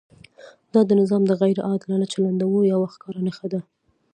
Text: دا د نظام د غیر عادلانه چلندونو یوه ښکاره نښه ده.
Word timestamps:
دا 0.73 0.81
د 0.85 0.91
نظام 1.01 1.21
د 1.27 1.31
غیر 1.41 1.57
عادلانه 1.67 2.05
چلندونو 2.13 2.69
یوه 2.73 2.87
ښکاره 2.93 3.19
نښه 3.25 3.47
ده. 3.53 3.61